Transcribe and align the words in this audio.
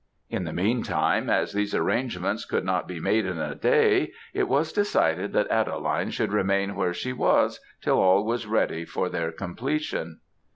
In 0.31 0.45
the 0.45 0.51
meantime, 0.51 1.29
as 1.29 1.53
these 1.53 1.75
arrangements 1.75 2.43
could 2.45 2.65
not 2.65 2.87
be 2.87 2.99
made 2.99 3.23
in 3.27 3.37
a 3.37 3.53
day, 3.53 4.11
it 4.33 4.47
was 4.47 4.73
decided 4.73 5.31
that 5.33 5.51
Adeline 5.51 6.09
should 6.09 6.33
remain 6.33 6.73
where 6.75 6.91
she 6.91 7.13
was 7.13 7.59
till 7.83 7.99
all 7.99 8.25
was 8.25 8.47
ready 8.47 8.83
for 8.83 9.09
their 9.09 9.31
completion. 9.31 10.21